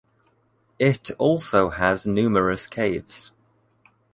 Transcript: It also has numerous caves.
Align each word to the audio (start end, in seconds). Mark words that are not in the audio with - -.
It 0.79 1.11
also 1.19 1.69
has 1.69 2.07
numerous 2.07 2.65
caves. 2.65 3.33